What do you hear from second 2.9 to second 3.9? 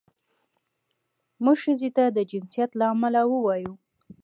امله ووایو.